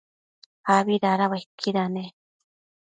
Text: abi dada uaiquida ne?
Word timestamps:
abi 0.75 0.95
dada 1.03 1.25
uaiquida 1.31 1.83
ne? 1.95 2.05